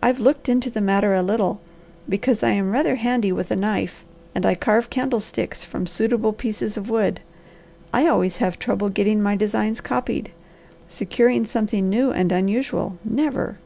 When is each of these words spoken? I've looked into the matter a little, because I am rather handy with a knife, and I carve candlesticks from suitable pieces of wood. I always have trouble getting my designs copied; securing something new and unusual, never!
I've 0.00 0.20
looked 0.20 0.48
into 0.48 0.70
the 0.70 0.80
matter 0.80 1.14
a 1.14 1.20
little, 1.20 1.60
because 2.08 2.44
I 2.44 2.50
am 2.52 2.70
rather 2.70 2.94
handy 2.94 3.32
with 3.32 3.50
a 3.50 3.56
knife, 3.56 4.04
and 4.32 4.46
I 4.46 4.54
carve 4.54 4.88
candlesticks 4.88 5.64
from 5.64 5.84
suitable 5.88 6.32
pieces 6.32 6.76
of 6.76 6.88
wood. 6.88 7.18
I 7.92 8.06
always 8.06 8.36
have 8.36 8.56
trouble 8.60 8.88
getting 8.88 9.20
my 9.20 9.34
designs 9.34 9.80
copied; 9.80 10.30
securing 10.86 11.44
something 11.44 11.90
new 11.90 12.12
and 12.12 12.30
unusual, 12.30 12.98
never! 13.04 13.56